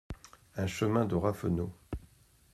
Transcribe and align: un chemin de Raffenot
un 0.55 0.65
chemin 0.65 1.05
de 1.05 1.13
Raffenot 1.13 1.71